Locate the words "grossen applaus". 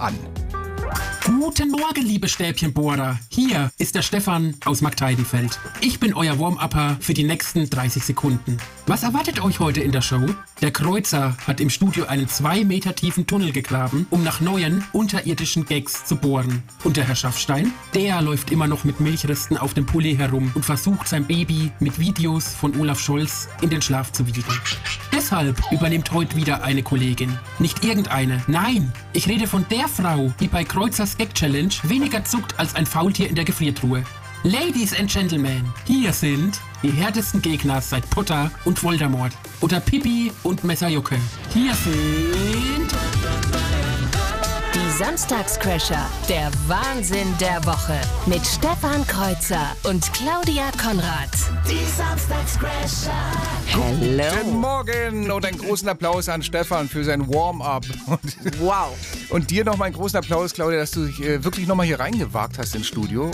55.58-56.28, 59.96-60.52